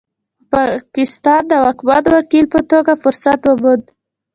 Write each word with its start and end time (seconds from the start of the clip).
پاکستان 0.53 1.41
د 1.49 1.53
واکمن 1.63 2.03
وکیل 2.15 2.45
په 2.53 2.59
توګه 2.71 2.91
فرصت 3.03 3.39
وموند. 3.45 3.85